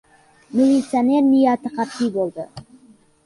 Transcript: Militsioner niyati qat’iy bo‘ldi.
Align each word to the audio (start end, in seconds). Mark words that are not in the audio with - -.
Militsioner 0.59 1.21
niyati 1.27 1.69
qat’iy 1.75 2.09
bo‘ldi. 2.15 2.47